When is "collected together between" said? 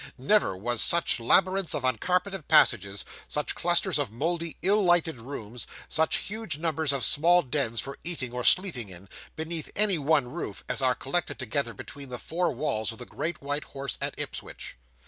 10.95-12.09